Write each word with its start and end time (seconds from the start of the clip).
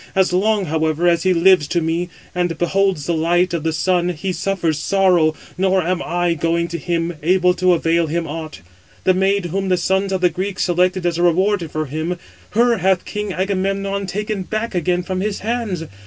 As 0.15 0.33
long, 0.33 0.65
however, 0.65 1.07
as 1.07 1.21
he 1.21 1.31
lives 1.31 1.67
to 1.67 1.79
me, 1.79 2.09
and 2.33 2.57
beholds 2.57 3.05
the 3.05 3.13
light 3.13 3.53
of 3.53 3.61
the 3.61 3.71
sun, 3.71 4.09
he 4.09 4.33
suffers 4.33 4.79
sorrow, 4.79 5.35
nor 5.59 5.83
am 5.83 6.01
I, 6.03 6.33
going 6.33 6.67
to 6.69 6.79
him, 6.79 7.13
able 7.21 7.53
to 7.53 7.73
avail 7.73 8.07
him 8.07 8.25
aught. 8.25 8.61
The 9.03 9.13
maid 9.13 9.45
whom 9.45 9.69
the 9.69 9.77
sons 9.77 10.11
of 10.11 10.21
the 10.21 10.29
Greeks 10.31 10.63
selected 10.63 11.05
as 11.05 11.19
a 11.19 11.21
reward 11.21 11.69
for 11.69 11.85
him, 11.85 12.17
her 12.49 12.77
hath 12.79 13.05
king 13.05 13.31
Agamemnon 13.31 14.07
taken 14.07 14.41
back 14.41 14.73
again 14.73 15.03
from 15.03 15.21
his 15.21 15.41
hands. 15.41 15.83